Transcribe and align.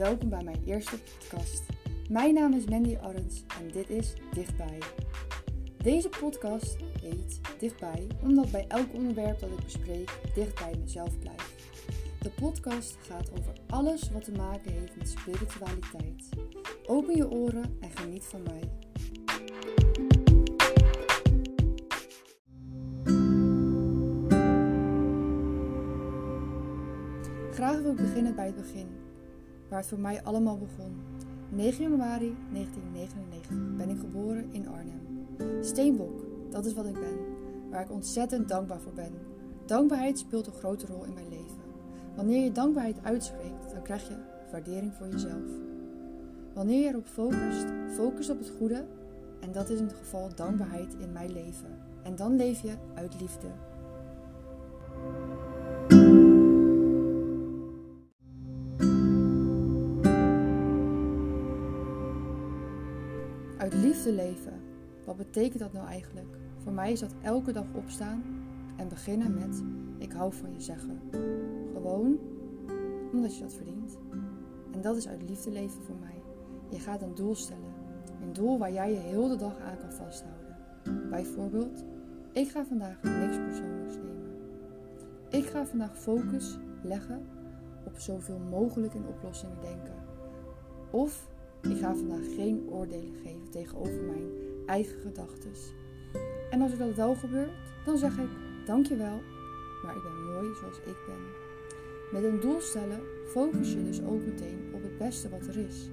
welkom 0.00 0.28
bij 0.28 0.44
mijn 0.44 0.62
eerste 0.64 0.98
podcast. 0.98 1.62
Mijn 2.08 2.34
naam 2.34 2.52
is 2.52 2.64
Mandy 2.64 2.96
Arends 2.96 3.44
en 3.60 3.70
dit 3.72 3.90
is 3.90 4.14
Dichtbij. 4.32 4.78
Deze 5.82 6.08
podcast 6.08 6.76
heet 7.00 7.40
Dichtbij 7.58 8.06
omdat 8.22 8.50
bij 8.50 8.64
elk 8.68 8.94
onderwerp 8.94 9.40
dat 9.40 9.50
ik 9.50 9.64
bespreek 9.64 10.18
dicht 10.34 10.58
bij 10.58 10.74
mezelf 10.80 11.18
blijf. 11.18 11.54
De 12.20 12.30
podcast 12.30 12.96
gaat 13.00 13.30
over 13.38 13.52
alles 13.66 14.10
wat 14.10 14.24
te 14.24 14.32
maken 14.32 14.72
heeft 14.72 14.96
met 14.96 15.08
spiritualiteit. 15.08 16.28
Open 16.86 17.16
je 17.16 17.30
oren 17.30 17.76
en 17.80 17.90
geniet 17.90 18.24
van 18.24 18.42
mij. 18.42 18.70
Graag 27.52 27.80
wil 27.80 27.90
ik 27.90 27.96
beginnen 27.96 28.34
bij 28.34 28.46
het 28.46 28.56
begin, 28.56 28.88
waar 29.70 29.78
het 29.78 29.88
voor 29.88 30.00
mij 30.00 30.22
allemaal 30.22 30.58
begon. 30.58 30.96
9 31.48 31.82
januari 31.82 32.36
1999 32.52 33.76
ben 33.76 33.88
ik 33.88 33.98
geboren 33.98 34.52
in 34.52 34.68
Arnhem. 34.68 35.26
Steenbok, 35.60 36.24
dat 36.50 36.64
is 36.64 36.74
wat 36.74 36.86
ik 36.86 36.92
ben, 36.92 37.18
waar 37.70 37.82
ik 37.82 37.90
ontzettend 37.90 38.48
dankbaar 38.48 38.80
voor 38.80 38.92
ben. 38.92 39.12
Dankbaarheid 39.66 40.18
speelt 40.18 40.46
een 40.46 40.52
grote 40.52 40.86
rol 40.86 41.04
in 41.04 41.14
mijn 41.14 41.28
leven. 41.28 41.58
Wanneer 42.16 42.44
je 42.44 42.52
dankbaarheid 42.52 43.02
uitspreekt, 43.02 43.70
dan 43.72 43.82
krijg 43.82 44.08
je 44.08 44.16
waardering 44.50 44.92
voor 44.94 45.08
jezelf. 45.08 45.50
Wanneer 46.52 46.80
je 46.80 46.88
erop 46.88 47.06
focust, 47.06 47.66
focus 47.94 48.30
op 48.30 48.38
het 48.38 48.52
goede 48.58 48.84
en 49.40 49.52
dat 49.52 49.68
is 49.68 49.78
in 49.78 49.86
het 49.86 49.96
geval 49.96 50.28
dankbaarheid 50.34 50.94
in 50.98 51.12
mijn 51.12 51.32
leven. 51.32 51.78
En 52.02 52.16
dan 52.16 52.36
leef 52.36 52.62
je 52.62 52.74
uit 52.94 53.20
liefde. 53.20 53.48
Uit 63.70 63.82
liefde 63.82 64.12
leven. 64.12 64.52
Wat 65.04 65.16
betekent 65.16 65.58
dat 65.58 65.72
nou 65.72 65.86
eigenlijk? 65.86 66.36
Voor 66.62 66.72
mij 66.72 66.92
is 66.92 67.00
dat 67.00 67.14
elke 67.22 67.52
dag 67.52 67.64
opstaan 67.72 68.22
en 68.76 68.88
beginnen 68.88 69.34
met 69.34 69.62
ik 69.98 70.12
hou 70.12 70.32
van 70.32 70.52
je 70.52 70.60
zeggen. 70.60 71.00
Gewoon 71.72 72.18
omdat 73.12 73.36
je 73.36 73.42
dat 73.42 73.54
verdient. 73.54 73.98
En 74.70 74.80
dat 74.80 74.96
is 74.96 75.08
uit 75.08 75.22
liefde 75.28 75.50
leven 75.50 75.82
voor 75.82 75.96
mij. 76.00 76.22
Je 76.68 76.78
gaat 76.78 77.02
een 77.02 77.14
doel 77.14 77.34
stellen. 77.34 77.72
Een 78.22 78.32
doel 78.32 78.58
waar 78.58 78.72
jij 78.72 78.90
je 78.90 78.98
heel 78.98 79.28
de 79.28 79.36
dag 79.36 79.58
aan 79.58 79.78
kan 79.78 79.92
vasthouden. 79.92 80.56
Bijvoorbeeld, 81.10 81.84
ik 82.32 82.48
ga 82.48 82.64
vandaag 82.64 83.02
niks 83.02 83.36
persoonlijks 83.36 83.96
nemen. 83.96 84.30
Ik 85.28 85.44
ga 85.44 85.66
vandaag 85.66 85.98
focus 85.98 86.58
leggen 86.82 87.26
op 87.84 87.98
zoveel 87.98 88.38
mogelijk 88.38 88.94
in 88.94 89.06
oplossingen 89.06 89.60
denken. 89.60 89.94
Of 90.90 91.29
ik 91.62 91.78
ga 91.78 91.94
vandaag 91.94 92.34
geen 92.34 92.66
oordelen 92.70 93.14
geven 93.22 93.50
tegenover 93.50 94.02
mijn 94.02 94.28
eigen 94.66 95.00
gedachten. 95.00 95.50
En 96.50 96.60
als 96.60 96.72
er 96.72 96.78
dat 96.78 96.94
wel 96.94 97.14
gebeurt, 97.14 97.50
dan 97.84 97.98
zeg 97.98 98.18
ik 98.18 98.28
dankjewel, 98.66 99.20
maar 99.82 99.96
ik 99.96 100.02
ben 100.02 100.34
mooi 100.34 100.54
zoals 100.60 100.78
ik 100.78 100.96
ben. 101.06 101.48
Met 102.12 102.24
een 102.24 102.40
doel 102.40 102.60
stellen 102.60 103.00
focus 103.26 103.72
je 103.72 103.84
dus 103.84 104.02
ook 104.02 104.24
meteen 104.24 104.70
op 104.74 104.82
het 104.82 104.98
beste 104.98 105.28
wat 105.28 105.46
er 105.46 105.56
is. 105.56 105.88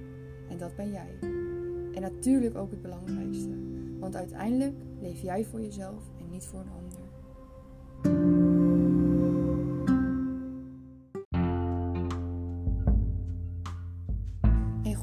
En 0.48 0.58
dat 0.58 0.76
ben 0.76 0.90
jij. 0.90 1.18
En 1.94 2.00
natuurlijk 2.00 2.56
ook 2.56 2.70
het 2.70 2.82
belangrijkste. 2.82 3.56
Want 3.98 4.16
uiteindelijk 4.16 4.74
leef 5.00 5.20
jij 5.20 5.44
voor 5.44 5.60
jezelf 5.60 6.02
en 6.18 6.30
niet 6.30 6.44
voor 6.44 6.60
een 6.60 6.72
ander. 6.82 6.97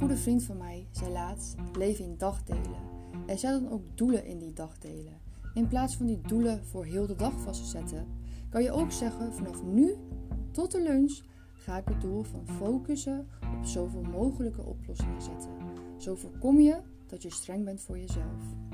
Goede 0.05 0.21
vriend 0.21 0.43
van 0.43 0.57
mij 0.57 0.87
zei 0.91 1.11
laatst: 1.11 1.55
leef 1.77 1.99
in 1.99 2.17
dagdelen. 2.17 2.81
En 3.25 3.39
zet 3.39 3.51
dan 3.51 3.71
ook 3.71 3.81
doelen 3.97 4.25
in 4.25 4.37
die 4.37 4.53
dagdelen. 4.53 5.13
In 5.53 5.67
plaats 5.67 5.95
van 5.95 6.05
die 6.05 6.21
doelen 6.21 6.65
voor 6.65 6.85
heel 6.85 7.07
de 7.07 7.15
dag 7.15 7.39
vast 7.39 7.61
te 7.61 7.69
zetten, 7.69 8.07
kan 8.49 8.63
je 8.63 8.71
ook 8.71 8.91
zeggen: 8.91 9.33
vanaf 9.33 9.63
nu 9.63 9.95
tot 10.51 10.71
de 10.71 10.81
lunch 10.81 11.19
ga 11.53 11.77
ik 11.77 11.87
het 11.87 12.01
doel 12.01 12.23
van 12.23 12.47
focussen 12.47 13.27
op 13.59 13.65
zoveel 13.65 14.01
mogelijke 14.01 14.61
oplossingen 14.61 15.21
zetten. 15.21 15.51
Zo 15.97 16.15
voorkom 16.15 16.59
je 16.59 16.77
dat 17.07 17.21
je 17.21 17.31
streng 17.31 17.65
bent 17.65 17.81
voor 17.81 17.97
jezelf. 17.97 18.64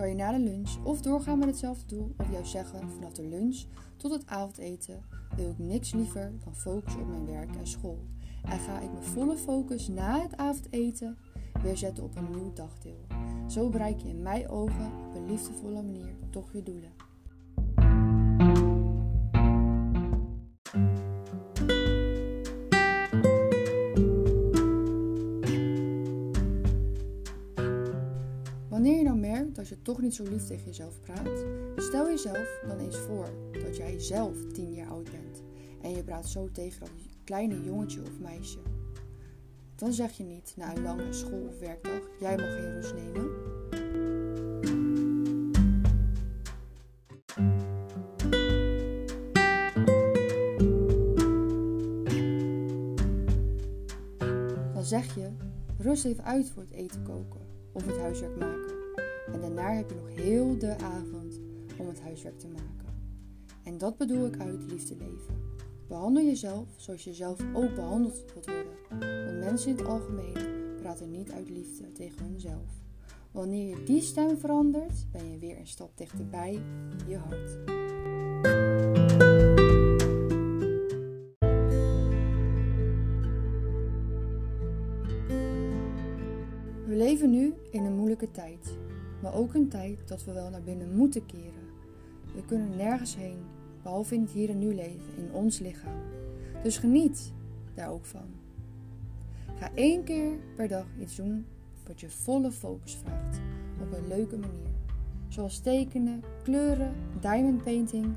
Kan 0.00 0.08
je 0.08 0.14
na 0.14 0.32
de 0.32 0.38
lunch 0.38 0.76
of 0.84 1.00
doorgaan 1.00 1.38
met 1.38 1.48
hetzelfde 1.48 1.86
doel 1.86 2.14
of 2.16 2.30
juist 2.30 2.50
zeggen 2.50 2.90
vanaf 2.90 3.12
de 3.12 3.26
lunch 3.26 3.64
tot 3.96 4.12
het 4.12 4.26
avondeten 4.26 5.04
wil 5.36 5.50
ik 5.50 5.58
niks 5.58 5.92
liever 5.92 6.32
dan 6.44 6.54
focussen 6.54 7.00
op 7.00 7.08
mijn 7.08 7.26
werk 7.26 7.56
en 7.56 7.66
school. 7.66 7.98
En 8.42 8.58
ga 8.58 8.80
ik 8.80 8.92
mijn 8.92 9.04
volle 9.04 9.36
focus 9.36 9.88
na 9.88 10.22
het 10.22 10.36
avondeten 10.36 11.18
weer 11.62 11.76
zetten 11.76 12.04
op 12.04 12.16
een 12.16 12.30
nieuw 12.30 12.52
dagdeel. 12.52 13.06
Zo 13.48 13.68
bereik 13.68 14.00
je 14.00 14.08
in 14.08 14.22
mijn 14.22 14.48
ogen 14.48 14.92
op 15.08 15.14
een 15.14 15.26
liefdevolle 15.26 15.82
manier 15.82 16.14
toch 16.30 16.52
je 16.52 16.62
doelen. 16.62 17.09
Wanneer 28.80 28.98
je 28.98 29.04
nou 29.04 29.18
merkt 29.18 29.54
dat 29.54 29.68
je 29.68 29.82
toch 29.82 30.00
niet 30.00 30.14
zo 30.14 30.24
lief 30.24 30.46
tegen 30.46 30.64
jezelf 30.64 31.00
praat, 31.00 31.44
stel 31.76 32.06
jezelf 32.08 32.62
dan 32.66 32.78
eens 32.78 32.96
voor 32.96 33.28
dat 33.52 33.76
jij 33.76 33.98
zelf 33.98 34.36
10 34.52 34.74
jaar 34.74 34.88
oud 34.88 35.10
bent 35.10 35.42
en 35.82 35.90
je 35.90 36.02
praat 36.02 36.28
zo 36.28 36.50
tegen 36.52 36.80
dat 36.80 36.90
kleine 37.24 37.62
jongetje 37.64 38.00
of 38.00 38.20
meisje. 38.20 38.58
Dan 39.74 39.92
zeg 39.92 40.12
je 40.12 40.24
niet 40.24 40.52
na 40.56 40.76
een 40.76 40.82
lange 40.82 41.12
school- 41.12 41.46
of 41.48 41.58
werkdag: 41.58 42.00
jij 42.20 42.36
mag 42.36 42.52
geen 42.54 42.72
rust 42.72 42.94
nemen. 42.94 43.28
Dan 54.74 54.84
zeg 54.84 55.14
je: 55.14 55.28
rust 55.78 56.04
even 56.04 56.24
uit 56.24 56.50
voor 56.50 56.62
het 56.62 56.72
eten 56.72 57.02
koken 57.02 57.49
of 57.72 57.86
het 57.86 57.98
huiswerk 57.98 58.36
maken. 58.38 58.74
En 59.32 59.40
daarna 59.40 59.72
heb 59.72 59.90
je 59.90 59.96
nog 59.96 60.24
heel 60.24 60.58
de 60.58 60.78
avond 60.78 61.40
om 61.78 61.86
het 61.86 62.00
huiswerk 62.00 62.38
te 62.38 62.48
maken. 62.48 62.94
En 63.64 63.78
dat 63.78 63.96
bedoel 63.96 64.26
ik 64.26 64.40
uit 64.40 64.70
liefde 64.70 64.96
leven. 64.96 65.48
Behandel 65.88 66.24
jezelf 66.24 66.68
zoals 66.76 67.04
je 67.04 67.14
zelf 67.14 67.40
ook 67.54 67.74
behandeld 67.74 68.24
wilt 68.32 68.46
worden. 68.46 68.72
Want 68.88 69.38
mensen 69.38 69.70
in 69.70 69.76
het 69.76 69.86
algemeen 69.86 70.36
praten 70.80 71.10
niet 71.10 71.30
uit 71.30 71.50
liefde 71.50 71.92
tegen 71.92 72.24
hunzelf. 72.24 72.80
Wanneer 73.30 73.68
je 73.68 73.84
die 73.84 74.00
stem 74.00 74.38
verandert, 74.38 75.06
ben 75.12 75.30
je 75.30 75.38
weer 75.38 75.58
een 75.58 75.66
stap 75.66 75.96
dichterbij 75.96 76.62
je 77.08 77.16
hart. 77.16 77.58
Leven 87.00 87.30
nu 87.30 87.54
in 87.70 87.84
een 87.84 87.96
moeilijke 87.96 88.30
tijd, 88.30 88.76
maar 89.22 89.34
ook 89.34 89.54
een 89.54 89.68
tijd 89.68 90.08
dat 90.08 90.24
we 90.24 90.32
wel 90.32 90.50
naar 90.50 90.62
binnen 90.62 90.96
moeten 90.96 91.26
keren. 91.26 91.68
We 92.34 92.44
kunnen 92.46 92.76
nergens 92.76 93.16
heen, 93.16 93.38
behalve 93.82 94.14
in 94.14 94.20
het 94.20 94.30
hier 94.30 94.50
en 94.50 94.58
nu 94.58 94.74
leven, 94.74 95.16
in 95.16 95.32
ons 95.32 95.58
lichaam. 95.58 96.00
Dus 96.62 96.78
geniet 96.78 97.32
daar 97.74 97.90
ook 97.90 98.04
van. 98.04 98.26
Ga 99.58 99.70
één 99.74 100.04
keer 100.04 100.32
per 100.56 100.68
dag 100.68 100.86
iets 100.98 101.16
doen 101.16 101.46
wat 101.86 102.00
je 102.00 102.10
volle 102.10 102.50
focus 102.50 102.96
vraagt, 102.96 103.40
op 103.80 103.92
een 103.92 104.08
leuke 104.08 104.36
manier. 104.36 104.70
Zoals 105.28 105.58
tekenen, 105.58 106.22
kleuren, 106.42 106.94
diamond 107.20 107.62
painting. 107.62 108.14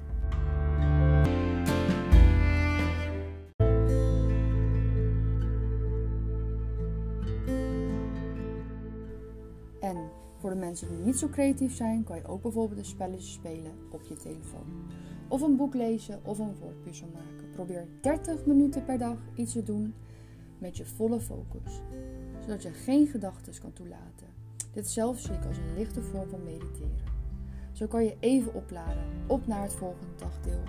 Voor 10.44 10.52
de 10.52 10.60
mensen 10.60 10.88
die 10.88 10.98
niet 10.98 11.18
zo 11.18 11.30
creatief 11.30 11.76
zijn, 11.76 12.04
kan 12.04 12.16
je 12.16 12.28
ook 12.28 12.42
bijvoorbeeld 12.42 12.80
een 12.80 12.86
spelletje 12.86 13.32
spelen 13.32 13.72
op 13.90 14.02
je 14.04 14.16
telefoon. 14.16 14.66
Of 15.28 15.42
een 15.42 15.56
boek 15.56 15.74
lezen 15.74 16.20
of 16.24 16.40
een 16.40 16.56
woordpuzzel 16.60 17.10
maken. 17.14 17.50
Probeer 17.52 17.88
30 18.02 18.46
minuten 18.46 18.86
per 18.86 18.98
dag 18.98 19.18
iets 19.36 19.54
te 19.54 19.64
doen 19.64 19.94
met 20.58 20.78
je 20.78 20.86
volle 20.86 21.20
focus, 21.20 21.82
zodat 22.42 22.64
je 22.64 22.70
geen 22.70 23.08
gedachten 23.08 23.54
kan 23.62 23.74
toelaten. 23.74 24.28
Dit 24.74 24.88
zelf 24.88 25.20
zie 25.20 25.34
ik 25.34 25.46
als 25.46 25.58
een 25.58 25.76
lichte 25.78 26.02
vorm 26.02 26.30
van 26.30 26.44
mediteren. 26.44 27.12
Zo 27.72 27.88
kan 27.88 28.04
je 28.04 28.18
even 28.20 28.54
opladen, 28.54 29.04
op 29.28 29.48
naar 29.48 29.62
het 29.62 29.74
volgende 29.74 30.16
dagdeel. 30.18 30.64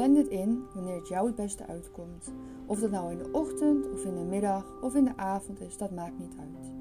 Plan 0.00 0.14
dit 0.14 0.28
in 0.28 0.64
wanneer 0.74 0.94
het 0.94 1.08
jou 1.08 1.26
het 1.26 1.34
beste 1.34 1.66
uitkomt. 1.66 2.32
Of 2.66 2.80
dat 2.80 2.90
nou 2.90 3.12
in 3.12 3.18
de 3.18 3.28
ochtend 3.32 3.90
of 3.92 4.04
in 4.04 4.14
de 4.14 4.24
middag 4.24 4.82
of 4.82 4.94
in 4.94 5.04
de 5.04 5.16
avond 5.16 5.60
is, 5.60 5.76
dat 5.76 5.90
maakt 5.90 6.18
niet 6.18 6.34
uit. 6.38 6.72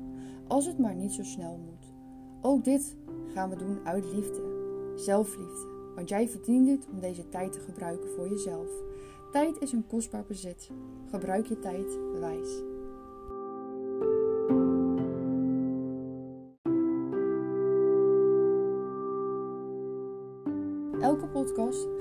Als 0.47 0.65
het 0.65 0.77
maar 0.77 0.95
niet 0.95 1.11
zo 1.11 1.23
snel 1.23 1.59
moet. 1.65 1.93
Ook 2.41 2.63
dit 2.63 2.95
gaan 3.33 3.49
we 3.49 3.55
doen 3.55 3.79
uit 3.83 4.13
liefde, 4.13 4.41
zelfliefde. 4.95 5.67
Want 5.95 6.09
jij 6.09 6.29
verdient 6.29 6.69
het 6.69 6.87
om 6.91 6.99
deze 6.99 7.29
tijd 7.29 7.53
te 7.53 7.59
gebruiken 7.59 8.09
voor 8.09 8.29
jezelf. 8.29 8.67
Tijd 9.31 9.61
is 9.61 9.71
een 9.71 9.87
kostbaar 9.87 10.25
bezit. 10.27 10.69
Gebruik 11.09 11.45
je 11.45 11.59
tijd 11.59 11.97
wijs. 12.19 12.61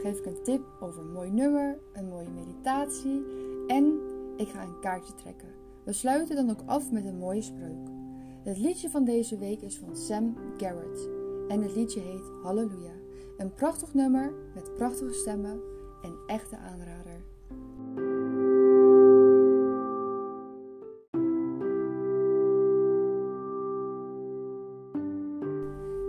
Geef 0.03 0.19
ik 0.19 0.27
een 0.27 0.43
tip 0.43 0.63
over 0.81 1.01
een 1.01 1.13
mooi 1.13 1.31
nummer, 1.31 1.79
een 1.93 2.09
mooie 2.09 2.31
meditatie 2.31 3.25
en 3.67 4.01
ik 4.37 4.49
ga 4.49 4.63
een 4.63 4.81
kaartje 4.81 5.15
trekken. 5.15 5.49
We 5.85 5.93
sluiten 5.93 6.37
dan 6.37 6.51
ook 6.51 6.63
af 6.67 6.91
met 6.93 7.05
een 7.05 7.19
mooie 7.19 7.43
spreuk. 7.43 7.89
Het 8.43 8.59
liedje 8.59 8.91
van 8.91 9.05
deze 9.05 9.39
week 9.39 9.61
is 9.61 9.79
van 9.79 9.97
Sam 9.97 10.37
Garrett 10.57 11.09
en 11.49 11.63
het 11.63 11.77
liedje 11.77 12.01
heet 12.01 12.31
Halleluja. 12.43 12.93
Een 13.37 13.55
prachtig 13.55 13.95
nummer 13.95 14.33
met 14.55 14.75
prachtige 14.75 15.13
stemmen 15.13 15.61
en 16.03 16.19
echte 16.27 16.57
aanrader. 16.57 17.27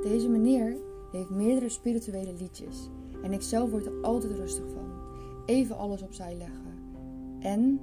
Deze 0.02 0.30
meneer 0.30 0.78
heeft 1.12 1.30
meerdere 1.30 1.70
spirituele 1.70 2.34
liedjes 2.34 2.90
en 3.24 3.33
ik 3.33 3.42
zelf 3.42 3.69
word 3.69 3.86
er 3.86 4.01
altijd 4.01 4.33
rustig 4.33 4.66
van. 4.74 4.92
Even 5.45 5.77
alles 5.77 6.01
opzij 6.01 6.36
leggen 6.38 6.77
en 7.39 7.80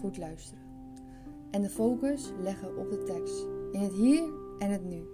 goed 0.00 0.18
luisteren. 0.18 0.64
En 1.50 1.62
de 1.62 1.70
focus 1.70 2.32
leggen 2.42 2.76
op 2.76 2.90
de 2.90 3.02
tekst, 3.02 3.46
in 3.72 3.80
het 3.80 3.92
hier 3.92 4.24
en 4.58 4.70
het 4.70 4.84
nu. 4.84 5.06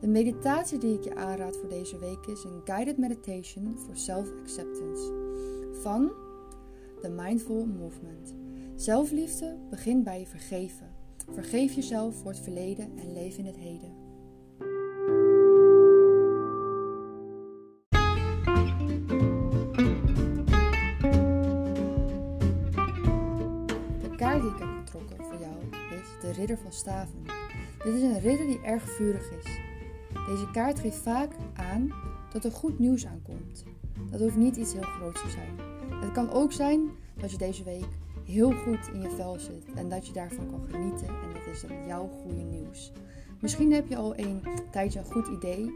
De 0.00 0.06
meditatie 0.06 0.78
die 0.78 0.94
ik 0.94 1.04
je 1.04 1.14
aanraad 1.14 1.56
voor 1.56 1.68
deze 1.68 1.98
week 1.98 2.26
is 2.26 2.44
een 2.44 2.60
guided 2.64 2.98
meditation 2.98 3.78
for 3.78 3.96
self-acceptance 3.96 5.12
van 5.72 6.12
The 7.00 7.08
Mindful 7.08 7.66
Movement. 7.66 8.34
Zelfliefde 8.74 9.56
begint 9.70 10.04
bij 10.04 10.20
je 10.20 10.26
vergeven. 10.26 10.86
Vergeef 11.32 11.72
jezelf 11.72 12.14
voor 12.14 12.30
het 12.30 12.40
verleden 12.40 12.92
en 12.96 13.12
leef 13.12 13.38
in 13.38 13.46
het 13.46 13.56
heden. 13.56 14.03
Kaart 24.34 24.46
die 24.46 24.54
ik 24.54 24.68
heb 24.68 24.78
getrokken 24.84 25.16
voor 25.16 25.40
jou 25.40 25.84
is 26.00 26.20
de 26.20 26.32
Ridder 26.32 26.58
van 26.58 26.72
Staven. 26.72 27.22
Dit 27.84 27.94
is 27.94 28.02
een 28.02 28.20
ridder 28.20 28.46
die 28.46 28.60
erg 28.60 28.82
vurig 28.90 29.30
is. 29.30 29.58
Deze 30.26 30.50
kaart 30.52 30.78
geeft 30.78 30.96
vaak 30.96 31.30
aan 31.54 31.92
dat 32.32 32.44
er 32.44 32.52
goed 32.52 32.78
nieuws 32.78 33.06
aankomt. 33.06 33.64
Dat 34.10 34.20
hoeft 34.20 34.36
niet 34.36 34.56
iets 34.56 34.72
heel 34.72 34.82
groots 34.82 35.22
te 35.22 35.30
zijn. 35.30 35.58
Het 36.00 36.12
kan 36.12 36.30
ook 36.30 36.52
zijn 36.52 36.90
dat 37.16 37.30
je 37.30 37.38
deze 37.38 37.64
week 37.64 37.86
heel 38.24 38.52
goed 38.52 38.90
in 38.92 39.00
je 39.00 39.10
vel 39.10 39.38
zit 39.38 39.64
en 39.74 39.88
dat 39.88 40.06
je 40.06 40.12
daarvan 40.12 40.50
kan 40.50 40.66
genieten 40.70 41.06
en 41.06 41.32
dat 41.32 41.54
is 41.54 41.60
dan 41.60 41.86
jouw 41.86 42.08
goede 42.08 42.42
nieuws. 42.42 42.92
Misschien 43.40 43.72
heb 43.72 43.88
je 43.88 43.96
al 43.96 44.18
een 44.18 44.42
tijdje 44.70 44.98
een 44.98 45.12
goed 45.12 45.26
idee, 45.26 45.72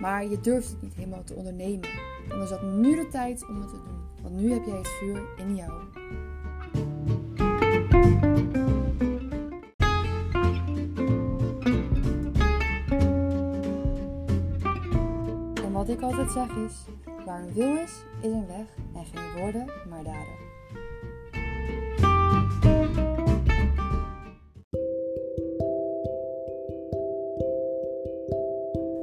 maar 0.00 0.26
je 0.26 0.40
durft 0.40 0.68
het 0.70 0.82
niet 0.82 0.94
helemaal 0.94 1.24
te 1.24 1.34
ondernemen. 1.34 1.88
Dan 2.28 2.42
is 2.42 2.48
dat 2.48 2.62
nu 2.62 2.96
de 2.96 3.08
tijd 3.08 3.46
om 3.48 3.60
het 3.60 3.68
te 3.68 3.82
doen, 3.82 4.22
want 4.22 4.34
nu 4.34 4.52
heb 4.52 4.64
jij 4.66 4.76
het 4.76 4.88
vuur 4.88 5.22
in 5.36 5.54
jou. 5.54 5.72
En 15.64 15.72
wat 15.72 15.88
ik 15.88 16.00
altijd 16.00 16.30
zeg 16.30 16.56
is, 16.56 16.84
waar 17.26 17.42
een 17.42 17.52
wil 17.52 17.76
is, 17.76 18.04
is 18.22 18.32
een 18.32 18.46
weg 18.46 18.76
en 18.94 19.04
geen 19.04 19.40
woorden, 19.40 19.66
maar 19.88 20.04
daden. 20.04 20.46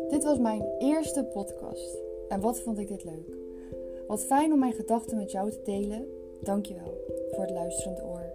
Dit 0.10 0.24
was 0.24 0.40
mijn 0.40 0.64
eerste 0.80 1.24
podcast. 1.34 1.98
En 2.30 2.42
wat 2.42 2.60
vond 2.60 2.80
ik 2.80 2.88
dit 2.88 3.04
leuk? 3.04 3.38
Wat 4.08 4.26
fijn 4.26 4.54
om 4.54 4.60
mijn 4.60 4.74
gedachten 4.74 5.18
met 5.18 5.32
jou 5.32 5.52
te 5.52 5.62
delen. 5.64 6.08
Dankjewel 6.42 6.98
voor 7.32 7.44
het 7.44 7.52
luisterende 7.52 8.04
oor. 8.04 8.35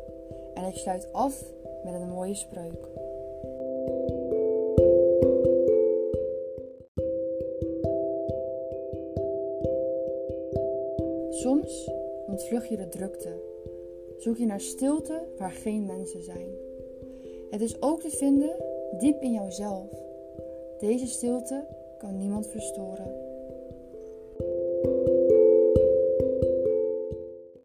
En 0.61 0.67
ik 0.67 0.77
sluit 0.77 1.13
af 1.13 1.45
met 1.85 1.95
een 1.95 2.09
mooie 2.09 2.35
spreuk. 2.35 2.89
Soms 11.31 11.91
ontvlug 12.27 12.69
je 12.69 12.77
de 12.77 12.89
drukte. 12.89 13.41
Zoek 14.19 14.37
je 14.37 14.47
naar 14.47 14.61
stilte 14.61 15.23
waar 15.39 15.51
geen 15.51 15.87
mensen 15.87 16.23
zijn. 16.23 16.55
Het 17.51 17.61
is 17.61 17.83
ook 17.83 18.01
te 18.01 18.11
vinden 18.11 18.57
diep 18.99 19.23
in 19.23 19.33
jouzelf. 19.33 19.89
Deze 20.79 21.07
stilte 21.07 21.67
kan 21.99 22.17
niemand 22.17 22.47
verstoren. 22.47 23.30